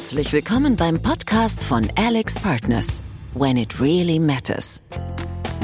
[0.00, 3.02] Herzlich willkommen beim Podcast von Alex Partners.
[3.34, 4.80] When it really matters.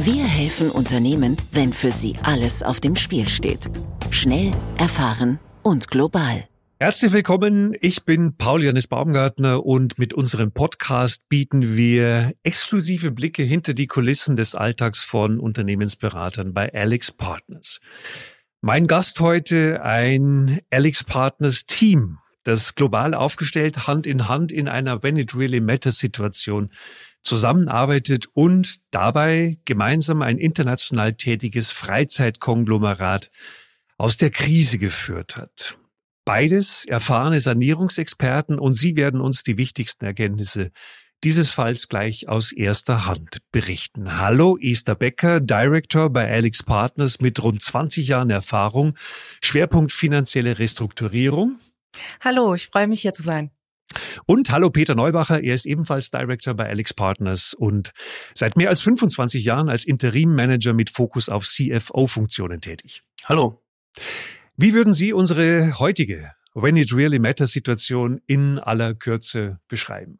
[0.04, 3.70] Wir helfen Unternehmen, wenn für sie alles auf dem Spiel steht.
[4.10, 6.46] Schnell, erfahren und global.
[6.78, 13.42] Herzlich willkommen, ich bin Paul Janis Baumgartner und mit unserem Podcast bieten wir exklusive Blicke
[13.42, 17.80] hinter die Kulissen des Alltags von Unternehmensberatern bei Alex Partners.
[18.60, 25.02] Mein Gast heute ein Alex Partners Team, das global aufgestellt Hand in Hand in einer
[25.02, 26.70] When It Really Matters Situation
[27.22, 33.30] zusammenarbeitet und dabei gemeinsam ein international tätiges Freizeitkonglomerat
[33.98, 35.76] aus der Krise geführt hat.
[36.24, 40.70] Beides erfahrene Sanierungsexperten und sie werden uns die wichtigsten Erkenntnisse
[41.24, 44.18] dieses Falls gleich aus erster Hand berichten.
[44.18, 48.94] Hallo, Esther Becker, Director bei Alex Partners mit rund 20 Jahren Erfahrung,
[49.40, 51.58] Schwerpunkt finanzielle Restrukturierung.
[52.20, 53.50] Hallo, ich freue mich hier zu sein.
[54.26, 57.92] Und hallo Peter Neubacher, er ist ebenfalls Director bei Alex Partners und
[58.34, 63.02] seit mehr als 25 Jahren als Interim Manager mit Fokus auf CFO-Funktionen tätig.
[63.26, 63.62] Hallo.
[64.56, 70.18] Wie würden Sie unsere heutige When It Really Matters Situation in aller Kürze beschreiben?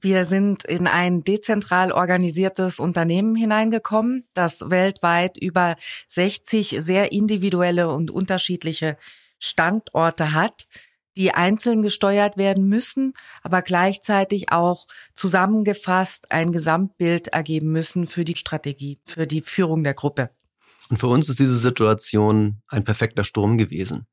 [0.00, 8.10] Wir sind in ein dezentral organisiertes Unternehmen hineingekommen, das weltweit über 60 sehr individuelle und
[8.10, 8.96] unterschiedliche
[9.38, 10.64] Standorte hat,
[11.16, 18.36] die einzeln gesteuert werden müssen, aber gleichzeitig auch zusammengefasst ein Gesamtbild ergeben müssen für die
[18.36, 20.30] Strategie, für die Führung der Gruppe.
[20.90, 24.06] Und für uns ist diese Situation ein perfekter Sturm gewesen.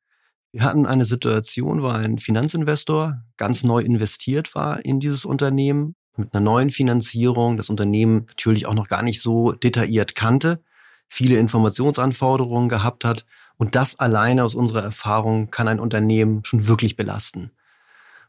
[0.52, 6.34] Wir hatten eine Situation, wo ein Finanzinvestor ganz neu investiert war in dieses Unternehmen mit
[6.34, 10.64] einer neuen Finanzierung, das Unternehmen natürlich auch noch gar nicht so detailliert kannte,
[11.08, 13.26] viele Informationsanforderungen gehabt hat
[13.58, 17.52] und das alleine aus unserer Erfahrung kann ein Unternehmen schon wirklich belasten.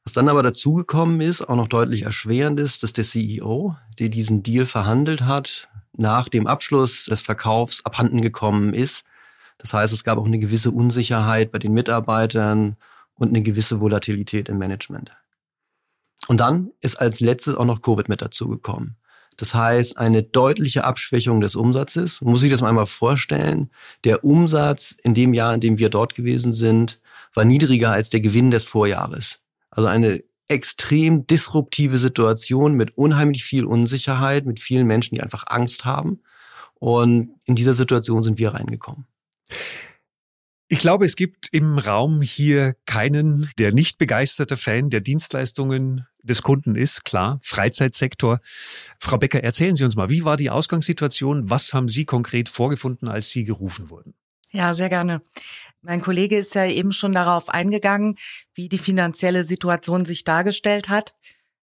[0.04, 4.42] Was dann aber dazugekommen ist, auch noch deutlich erschwerend ist, dass der CEO, der diesen
[4.44, 9.04] Deal verhandelt hat, nach dem Abschluss des Verkaufs abhanden gekommen ist.
[9.58, 12.76] Das heißt, es gab auch eine gewisse Unsicherheit bei den Mitarbeitern
[13.14, 15.12] und eine gewisse Volatilität im Management.
[16.28, 18.96] Und dann ist als letztes auch noch Covid mit dazugekommen.
[19.36, 22.20] Das heißt, eine deutliche Abschwächung des Umsatzes.
[22.20, 23.70] Muss sich das mal einmal vorstellen.
[24.04, 27.00] Der Umsatz in dem Jahr, in dem wir dort gewesen sind,
[27.34, 29.40] war niedriger als der Gewinn des Vorjahres.
[29.70, 35.84] Also eine extrem disruptive Situation mit unheimlich viel Unsicherheit, mit vielen Menschen, die einfach Angst
[35.84, 36.20] haben.
[36.74, 39.06] Und in dieser Situation sind wir reingekommen.
[40.68, 46.42] Ich glaube, es gibt im Raum hier keinen, der nicht begeisterter Fan der Dienstleistungen des
[46.42, 47.04] Kunden ist.
[47.04, 48.40] Klar, Freizeitsektor.
[48.98, 51.48] Frau Becker, erzählen Sie uns mal, wie war die Ausgangssituation?
[51.48, 54.14] Was haben Sie konkret vorgefunden, als Sie gerufen wurden?
[54.50, 55.22] Ja, sehr gerne.
[55.82, 58.16] Mein Kollege ist ja eben schon darauf eingegangen,
[58.54, 61.14] wie die finanzielle Situation sich dargestellt hat.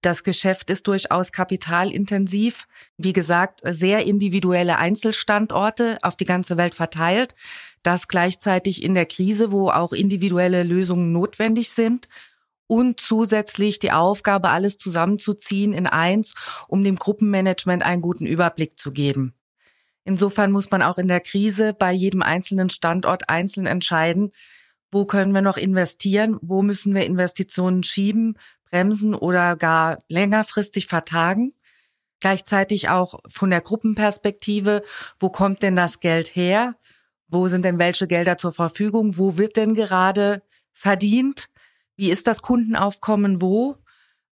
[0.03, 2.67] Das Geschäft ist durchaus kapitalintensiv.
[2.97, 7.35] Wie gesagt, sehr individuelle Einzelstandorte auf die ganze Welt verteilt.
[7.83, 12.09] Das gleichzeitig in der Krise, wo auch individuelle Lösungen notwendig sind.
[12.67, 16.35] Und zusätzlich die Aufgabe, alles zusammenzuziehen in eins,
[16.67, 19.33] um dem Gruppenmanagement einen guten Überblick zu geben.
[20.03, 24.31] Insofern muss man auch in der Krise bei jedem einzelnen Standort einzeln entscheiden,
[24.91, 28.37] wo können wir noch investieren, wo müssen wir Investitionen schieben,
[28.73, 31.53] bremsen oder gar längerfristig vertagen.
[32.19, 34.83] Gleichzeitig auch von der Gruppenperspektive,
[35.19, 36.75] wo kommt denn das Geld her?
[37.27, 39.17] Wo sind denn welche Gelder zur Verfügung?
[39.19, 40.41] Wo wird denn gerade
[40.71, 41.49] verdient?
[41.95, 43.77] Wie ist das Kundenaufkommen wo?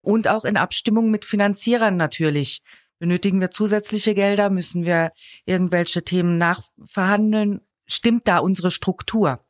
[0.01, 2.63] Und auch in Abstimmung mit Finanzierern natürlich.
[2.99, 4.49] Benötigen wir zusätzliche Gelder?
[4.49, 5.13] Müssen wir
[5.45, 7.61] irgendwelche Themen nachverhandeln?
[7.87, 9.45] Stimmt da unsere Struktur?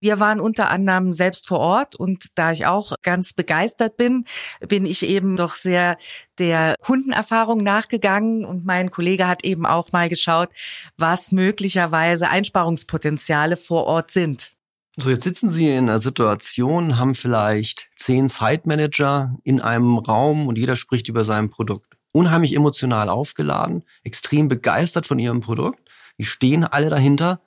[0.00, 4.24] Wir waren unter anderem selbst vor Ort und da ich auch ganz begeistert bin,
[4.66, 5.98] bin ich eben doch sehr
[6.38, 10.48] der Kundenerfahrung nachgegangen und mein Kollege hat eben auch mal geschaut,
[10.96, 14.52] was möglicherweise Einsparungspotenziale vor Ort sind.
[14.96, 20.58] So, jetzt sitzen Sie in einer Situation, haben vielleicht zehn Site-Manager in einem Raum und
[20.58, 25.80] jeder spricht über sein Produkt unheimlich emotional aufgeladen, extrem begeistert von ihrem Produkt.
[26.18, 27.40] Die stehen alle dahinter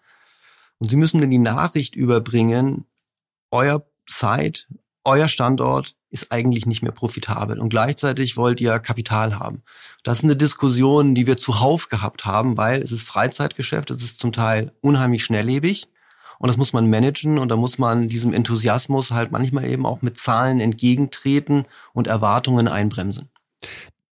[0.83, 2.83] und sie müssen dann die Nachricht überbringen,
[3.51, 4.65] euer Site,
[5.05, 9.63] euer Standort ist eigentlich nicht mehr profitabel und gleichzeitig wollt ihr Kapital haben.
[10.03, 14.19] Das ist eine Diskussion, die wir zuhauf gehabt haben, weil es ist Freizeitgeschäft, es ist
[14.19, 15.87] zum Teil unheimlich schnelllebig
[16.37, 20.01] und das muss man managen und da muss man diesem Enthusiasmus halt manchmal eben auch
[20.01, 21.63] mit Zahlen entgegentreten
[21.93, 23.29] und Erwartungen einbremsen.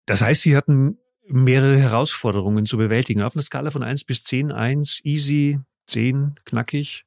[0.05, 3.23] Das heißt, Sie hatten mehrere Herausforderungen zu bewältigen.
[3.23, 7.05] Auf einer Skala von eins bis zehn, eins easy, zehn knackig.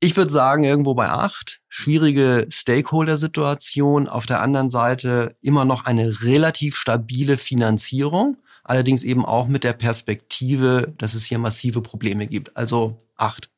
[0.00, 1.62] Ich würde sagen, irgendwo bei acht.
[1.68, 4.08] Schwierige Stakeholder-Situation.
[4.08, 8.36] Auf der anderen Seite immer noch eine relativ stabile Finanzierung.
[8.64, 12.56] Allerdings eben auch mit der Perspektive, dass es hier massive Probleme gibt.
[12.56, 13.50] Also acht.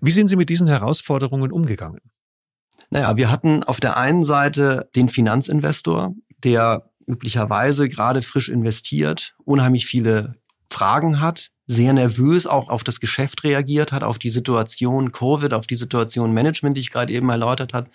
[0.00, 2.00] Wie sind Sie mit diesen Herausforderungen umgegangen?
[2.90, 9.86] Naja, wir hatten auf der einen Seite den Finanzinvestor, der üblicherweise gerade frisch investiert, unheimlich
[9.86, 10.34] viele
[10.70, 15.66] Fragen hat, sehr nervös auch auf das Geschäft reagiert hat, auf die Situation Covid, auf
[15.66, 17.88] die Situation Management, die ich gerade eben erläutert hat,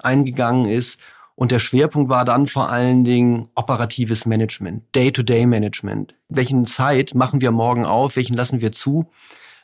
[0.00, 0.98] eingegangen ist.
[1.34, 6.14] Und der Schwerpunkt war dann vor allen Dingen operatives Management, Day-to-Day-Management.
[6.28, 8.16] Welchen Zeit machen wir morgen auf?
[8.16, 9.06] Welchen lassen wir zu?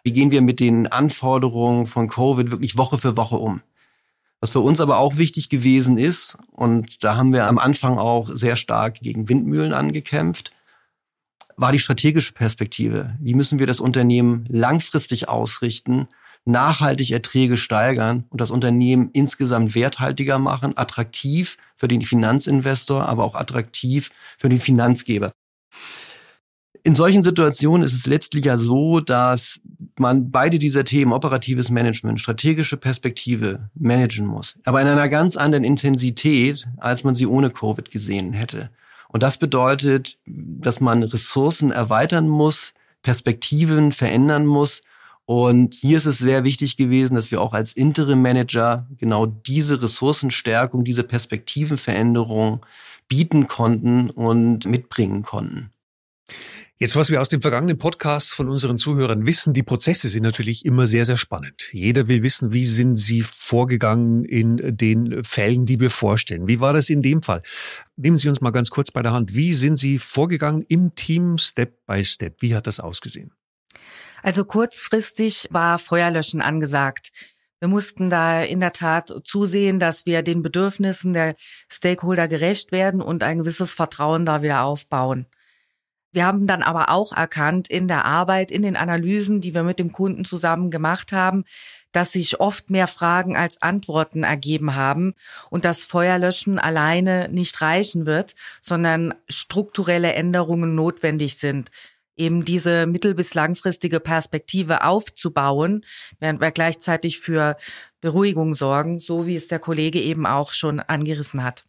[0.04, 3.62] Wie gehen wir mit den Anforderungen von Covid wirklich Woche für Woche um?
[4.40, 8.28] Was für uns aber auch wichtig gewesen ist, und da haben wir am Anfang auch
[8.28, 10.52] sehr stark gegen Windmühlen angekämpft,
[11.56, 13.16] war die strategische Perspektive.
[13.20, 16.08] Wie müssen wir das Unternehmen langfristig ausrichten,
[16.44, 23.34] nachhaltig Erträge steigern und das Unternehmen insgesamt werthaltiger machen, attraktiv für den Finanzinvestor, aber auch
[23.34, 25.30] attraktiv für den Finanzgeber.
[26.84, 29.60] In solchen Situationen ist es letztlich ja so, dass
[29.98, 34.56] man beide dieser Themen, operatives Management, strategische Perspektive, managen muss.
[34.64, 38.70] Aber in einer ganz anderen Intensität, als man sie ohne Covid gesehen hätte.
[39.12, 42.72] Und das bedeutet, dass man Ressourcen erweitern muss,
[43.02, 44.82] Perspektiven verändern muss.
[45.24, 49.80] Und hier ist es sehr wichtig gewesen, dass wir auch als Interim Manager genau diese
[49.80, 52.64] Ressourcenstärkung, diese Perspektivenveränderung
[53.08, 55.70] bieten konnten und mitbringen konnten.
[56.82, 60.64] Jetzt, was wir aus den vergangenen Podcasts von unseren Zuhörern wissen, die Prozesse sind natürlich
[60.64, 61.70] immer sehr, sehr spannend.
[61.72, 66.48] Jeder will wissen, wie sind Sie vorgegangen in den Fällen, die wir vorstellen.
[66.48, 67.42] Wie war das in dem Fall?
[67.94, 69.32] Nehmen Sie uns mal ganz kurz bei der Hand.
[69.32, 72.42] Wie sind Sie vorgegangen im Team Step by Step?
[72.42, 73.32] Wie hat das ausgesehen?
[74.24, 77.12] Also kurzfristig war Feuerlöschen angesagt.
[77.60, 81.36] Wir mussten da in der Tat zusehen, dass wir den Bedürfnissen der
[81.70, 85.26] Stakeholder gerecht werden und ein gewisses Vertrauen da wieder aufbauen.
[86.12, 89.78] Wir haben dann aber auch erkannt in der Arbeit, in den Analysen, die wir mit
[89.78, 91.44] dem Kunden zusammen gemacht haben,
[91.90, 95.14] dass sich oft mehr Fragen als Antworten ergeben haben
[95.50, 101.70] und das Feuerlöschen alleine nicht reichen wird, sondern strukturelle Änderungen notwendig sind
[102.16, 105.84] eben diese mittel- bis langfristige Perspektive aufzubauen,
[106.20, 107.56] während wir gleichzeitig für
[108.00, 111.64] Beruhigung sorgen, so wie es der Kollege eben auch schon angerissen hat.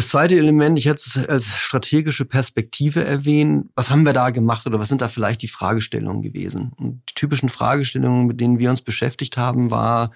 [0.00, 3.68] Das zweite Element, ich hätte es als strategische Perspektive erwähnen.
[3.74, 6.72] Was haben wir da gemacht oder was sind da vielleicht die Fragestellungen gewesen?
[6.78, 10.10] Und die typischen Fragestellungen, mit denen wir uns beschäftigt haben, war,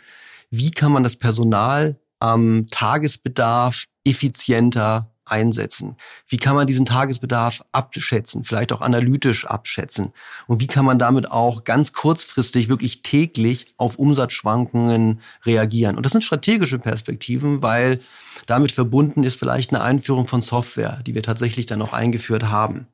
[0.49, 5.97] wie kann man das Personal am Tagesbedarf effizienter einsetzen?
[6.29, 10.13] Wie kann man diesen Tagesbedarf abschätzen, vielleicht auch analytisch abschätzen?
[10.47, 15.97] Und wie kann man damit auch ganz kurzfristig, wirklich täglich auf Umsatzschwankungen reagieren?
[15.97, 18.01] Und das sind strategische Perspektiven, weil
[18.47, 22.89] damit verbunden ist vielleicht eine Einführung von Software, die wir tatsächlich dann auch eingeführt haben.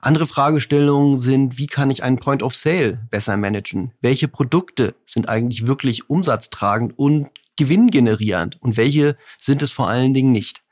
[0.00, 3.92] Andere Fragestellungen sind, wie kann ich einen Point of Sale besser managen?
[4.00, 10.30] Welche Produkte sind eigentlich wirklich umsatztragend und gewinngenerierend und welche sind es vor allen Dingen
[10.30, 10.62] nicht?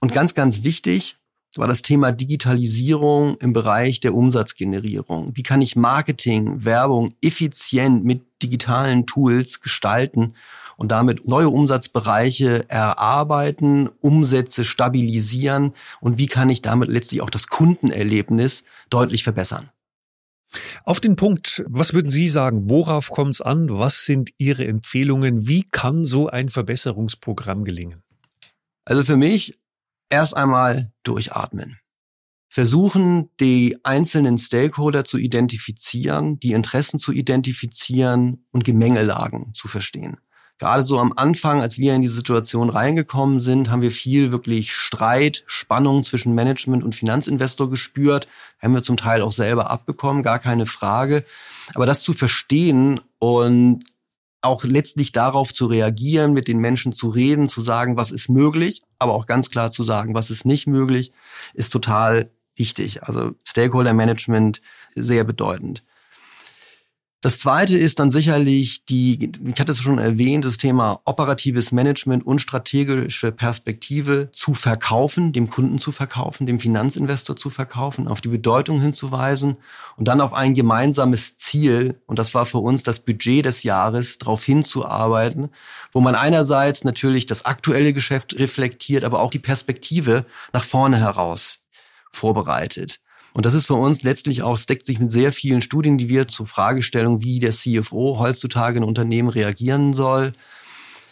[0.00, 1.16] Und ganz, ganz wichtig
[1.56, 5.34] war das Thema Digitalisierung im Bereich der Umsatzgenerierung.
[5.34, 10.34] Wie kann ich Marketing, Werbung effizient mit digitalen Tools gestalten
[10.76, 17.46] und damit neue Umsatzbereiche erarbeiten, Umsätze stabilisieren und wie kann ich damit letztlich auch das
[17.46, 19.70] Kundenerlebnis deutlich verbessern?
[20.84, 22.70] Auf den Punkt, was würden Sie sagen?
[22.70, 23.68] Worauf kommt es an?
[23.68, 25.48] Was sind Ihre Empfehlungen?
[25.48, 28.02] Wie kann so ein Verbesserungsprogramm gelingen?
[28.84, 29.58] Also für mich
[30.08, 31.78] erst einmal durchatmen.
[32.48, 40.18] Versuchen, die einzelnen Stakeholder zu identifizieren, die Interessen zu identifizieren und Gemengelagen zu verstehen.
[40.58, 44.72] Gerade so am Anfang, als wir in die Situation reingekommen sind, haben wir viel wirklich
[44.72, 48.26] Streit, Spannung zwischen Management und Finanzinvestor gespürt.
[48.62, 51.26] Haben wir zum Teil auch selber abbekommen, gar keine Frage.
[51.74, 53.84] Aber das zu verstehen und
[54.46, 58.82] auch letztlich darauf zu reagieren, mit den Menschen zu reden, zu sagen, was ist möglich,
[58.98, 61.12] aber auch ganz klar zu sagen, was ist nicht möglich,
[61.54, 63.02] ist total wichtig.
[63.02, 64.62] Also Stakeholder Management
[64.94, 65.84] sehr bedeutend.
[67.22, 72.26] Das zweite ist dann sicherlich die, ich hatte es schon erwähnt, das Thema operatives Management
[72.26, 78.28] und strategische Perspektive zu verkaufen, dem Kunden zu verkaufen, dem Finanzinvestor zu verkaufen, auf die
[78.28, 79.56] Bedeutung hinzuweisen
[79.96, 84.18] und dann auf ein gemeinsames Ziel, und das war für uns das Budget des Jahres,
[84.18, 85.48] darauf hinzuarbeiten,
[85.92, 91.60] wo man einerseits natürlich das aktuelle Geschäft reflektiert, aber auch die Perspektive nach vorne heraus
[92.12, 93.00] vorbereitet.
[93.36, 96.08] Und das ist für uns letztlich auch, es deckt sich mit sehr vielen Studien, die
[96.08, 100.32] wir zur Fragestellung, wie der CFO heutzutage in Unternehmen reagieren soll.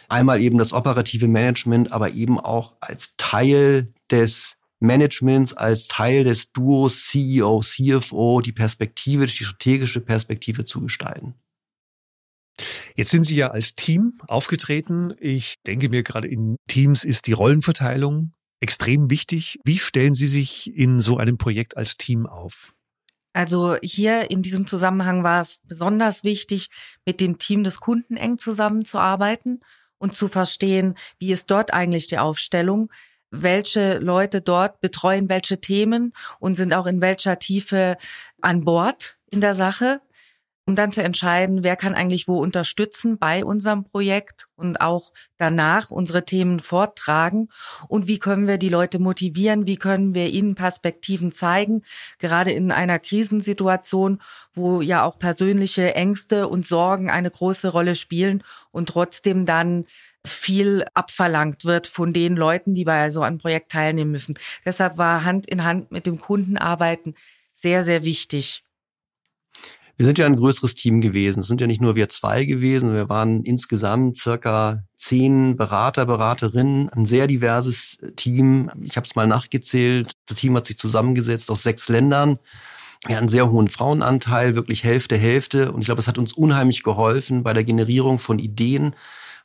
[0.09, 6.51] Einmal eben das operative Management, aber eben auch als Teil des Managements, als Teil des
[6.51, 11.35] Duos CEO, CFO, die Perspektive, die strategische Perspektive zu gestalten.
[12.97, 15.13] Jetzt sind Sie ja als Team aufgetreten.
[15.21, 18.33] Ich denke mir, gerade in Teams ist die Rollenverteilung
[18.65, 19.61] extrem wichtig.
[19.63, 22.73] Wie stellen Sie sich in so einem Projekt als Team auf?
[23.35, 26.71] Also hier in diesem Zusammenhang war es besonders wichtig,
[27.05, 29.61] mit dem Team des Kunden eng zusammenzuarbeiten
[29.99, 32.91] und zu verstehen, wie ist dort eigentlich die Aufstellung,
[33.31, 37.99] welche Leute dort betreuen welche Themen und sind auch in welcher Tiefe
[38.41, 40.01] an Bord in der Sache
[40.67, 45.91] um dann zu entscheiden, wer kann eigentlich wo unterstützen bei unserem Projekt und auch danach
[45.91, 47.49] unsere Themen forttragen
[47.89, 51.83] und wie können wir die Leute motivieren, wie können wir ihnen Perspektiven zeigen,
[52.19, 54.23] gerade in einer Krisensituation,
[54.55, 59.85] wo ja auch persönliche Ängste und Sorgen eine große Rolle spielen und trotzdem dann
[60.27, 64.39] viel abverlangt wird von den Leuten, die bei so einem Projekt teilnehmen müssen.
[64.65, 67.15] Deshalb war Hand in Hand mit dem Kunden arbeiten
[67.53, 68.64] sehr, sehr wichtig.
[69.97, 71.41] Wir sind ja ein größeres Team gewesen.
[71.41, 72.95] Es sind ja nicht nur wir zwei gewesen.
[72.95, 78.71] Wir waren insgesamt circa zehn Berater, Beraterinnen, ein sehr diverses Team.
[78.83, 80.13] Ich habe es mal nachgezählt.
[80.27, 82.41] Das Team hat sich zusammengesetzt aus sechs Ländern.
[83.07, 85.71] Wir hatten einen sehr hohen Frauenanteil, wirklich Hälfte, Hälfte.
[85.71, 88.97] Und ich glaube, es hat uns unheimlich geholfen bei der Generierung von Ideen,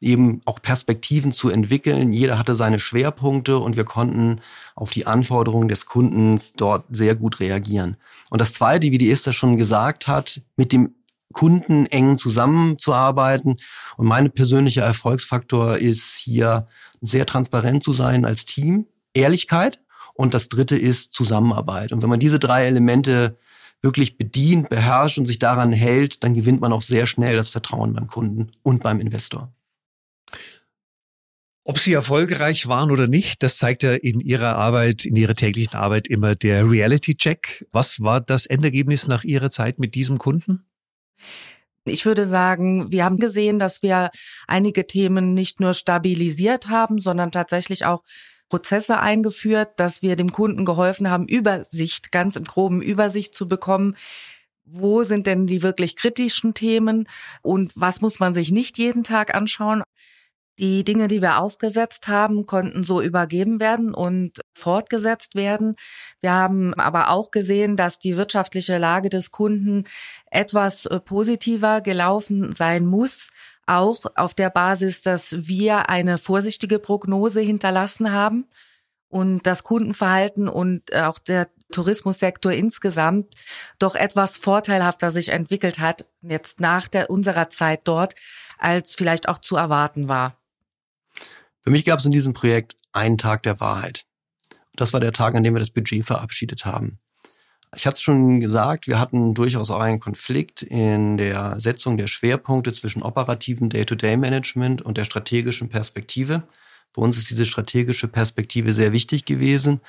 [0.01, 2.11] eben auch Perspektiven zu entwickeln.
[2.11, 4.41] Jeder hatte seine Schwerpunkte und wir konnten
[4.75, 7.97] auf die Anforderungen des Kundens dort sehr gut reagieren.
[8.29, 10.93] Und das Zweite, wie die Esther schon gesagt hat, mit dem
[11.33, 13.57] Kunden eng zusammenzuarbeiten.
[13.97, 16.67] Und mein persönlicher Erfolgsfaktor ist hier
[17.01, 19.79] sehr transparent zu sein als Team, Ehrlichkeit.
[20.13, 21.91] Und das Dritte ist Zusammenarbeit.
[21.91, 23.37] Und wenn man diese drei Elemente
[23.81, 27.93] wirklich bedient, beherrscht und sich daran hält, dann gewinnt man auch sehr schnell das Vertrauen
[27.93, 29.53] beim Kunden und beim Investor.
[31.69, 35.75] Ob Sie erfolgreich waren oder nicht, das zeigt ja in Ihrer Arbeit, in Ihrer täglichen
[35.75, 37.67] Arbeit immer der Reality-Check.
[37.71, 40.65] Was war das Endergebnis nach Ihrer Zeit mit diesem Kunden?
[41.85, 44.09] Ich würde sagen, wir haben gesehen, dass wir
[44.47, 48.01] einige Themen nicht nur stabilisiert haben, sondern tatsächlich auch
[48.49, 53.95] Prozesse eingeführt, dass wir dem Kunden geholfen haben, Übersicht, ganz im groben Übersicht zu bekommen.
[54.65, 57.07] Wo sind denn die wirklich kritischen Themen
[57.43, 59.83] und was muss man sich nicht jeden Tag anschauen?
[60.59, 65.73] Die Dinge, die wir aufgesetzt haben, konnten so übergeben werden und fortgesetzt werden.
[66.19, 69.85] Wir haben aber auch gesehen, dass die wirtschaftliche Lage des Kunden
[70.29, 73.29] etwas äh, positiver gelaufen sein muss,
[73.67, 78.45] auch auf der Basis, dass wir eine vorsichtige Prognose hinterlassen haben
[79.07, 83.33] und das Kundenverhalten und äh, auch der Tourismussektor insgesamt
[83.77, 88.15] doch etwas vorteilhafter sich entwickelt hat, jetzt nach der, unserer Zeit dort,
[88.57, 90.38] als vielleicht auch zu erwarten war.
[91.69, 94.05] Für mich gab es in diesem Projekt einen Tag der Wahrheit.
[94.75, 96.97] Das war der Tag, an dem wir das Budget verabschiedet haben.
[97.75, 102.07] Ich hatte es schon gesagt, wir hatten durchaus auch einen Konflikt in der Setzung der
[102.07, 106.41] Schwerpunkte zwischen operativen Day-to-Day-Management und der strategischen Perspektive.
[106.91, 109.79] Für uns ist diese strategische Perspektive sehr wichtig gewesen.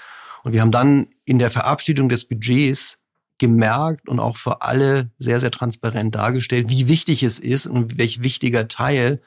[0.45, 2.99] Und wir haben dann in der Verabschiedung des Budgets
[3.39, 8.23] gemerkt und auch für alle sehr, sehr transparent dargestellt, wie wichtig es ist und welch
[8.23, 9.23] wichtiger Teil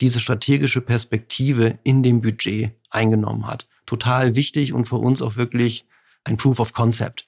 [0.00, 3.66] diese strategische Perspektive in dem Budget eingenommen hat.
[3.86, 5.86] Total wichtig und für uns auch wirklich
[6.24, 7.26] ein Proof of Concept.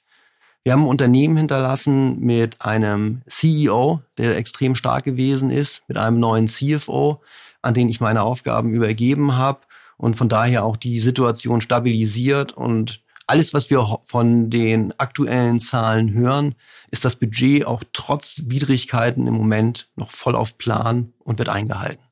[0.65, 6.21] Wir haben ein Unternehmen hinterlassen mit einem CEO, der extrem stark gewesen ist, mit einem
[6.21, 7.21] neuen CFO,
[7.63, 9.61] an den ich meine Aufgaben übergeben habe
[9.97, 16.13] und von daher auch die Situation stabilisiert und alles, was wir von den aktuellen Zahlen
[16.13, 16.55] hören,
[16.91, 22.03] ist das Budget auch trotz Widrigkeiten im Moment noch voll auf Plan und wird eingehalten.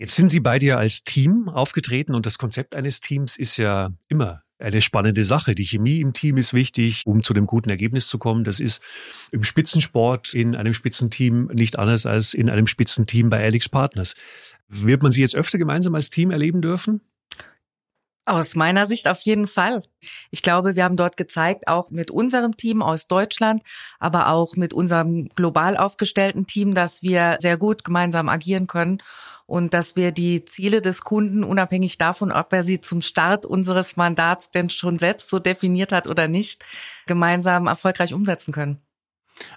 [0.00, 3.90] Jetzt sind Sie bei dir als Team aufgetreten und das Konzept eines Teams ist ja
[4.08, 5.54] immer eine spannende Sache.
[5.54, 8.42] Die Chemie im Team ist wichtig, um zu einem guten Ergebnis zu kommen.
[8.42, 8.82] Das ist
[9.30, 14.14] im Spitzensport in einem Spitzenteam nicht anders als in einem Spitzenteam bei Alex Partners.
[14.68, 17.02] Wird man Sie jetzt öfter gemeinsam als Team erleben dürfen?
[18.30, 19.82] Aus meiner Sicht auf jeden Fall.
[20.30, 23.64] Ich glaube, wir haben dort gezeigt, auch mit unserem Team aus Deutschland,
[23.98, 28.98] aber auch mit unserem global aufgestellten Team, dass wir sehr gut gemeinsam agieren können
[29.46, 33.96] und dass wir die Ziele des Kunden, unabhängig davon, ob er sie zum Start unseres
[33.96, 36.64] Mandats denn schon selbst so definiert hat oder nicht,
[37.06, 38.80] gemeinsam erfolgreich umsetzen können.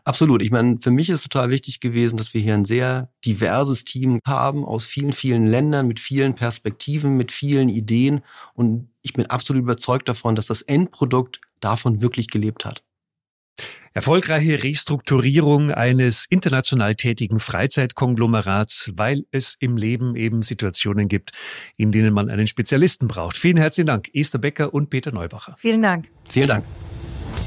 [0.03, 0.41] Absolut.
[0.41, 4.19] Ich meine, für mich ist total wichtig gewesen, dass wir hier ein sehr diverses Team
[4.25, 8.21] haben aus vielen, vielen Ländern mit vielen Perspektiven, mit vielen Ideen.
[8.53, 12.83] Und ich bin absolut überzeugt davon, dass das Endprodukt davon wirklich gelebt hat.
[13.95, 21.29] Erfolgreiche Restrukturierung eines international tätigen Freizeitkonglomerats, weil es im Leben eben Situationen gibt,
[21.77, 23.37] in denen man einen Spezialisten braucht.
[23.37, 25.55] Vielen herzlichen Dank, Esther Becker und Peter Neubacher.
[25.59, 26.09] Vielen Dank.
[26.27, 26.65] Vielen Dank.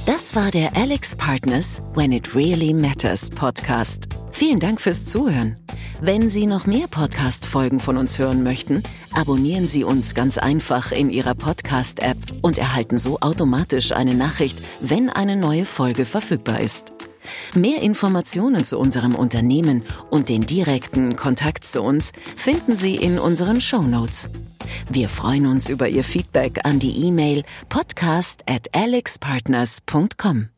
[0.06, 4.06] Das war der Alex Partners When It Really Matters Podcast.
[4.30, 5.56] Vielen Dank fürs Zuhören.
[6.00, 11.10] Wenn Sie noch mehr Podcast-Folgen von uns hören möchten, abonnieren Sie uns ganz einfach in
[11.10, 16.95] Ihrer Podcast-App und erhalten so automatisch eine Nachricht, wenn eine neue Folge verfügbar ist.
[17.54, 23.60] Mehr Informationen zu unserem Unternehmen und den direkten Kontakt zu uns finden Sie in unseren
[23.60, 24.28] Show Notes.
[24.90, 30.55] Wir freuen uns über Ihr Feedback an die E-Mail podcast at alexpartners.com.